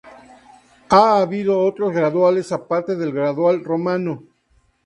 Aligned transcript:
Ha 0.89 1.19
habido 1.21 1.59
otros 1.59 1.91
graduales, 1.93 2.51
aparte 2.51 2.95
del 2.95 3.11
Gradual 3.13 3.63
Romano. 3.63 4.23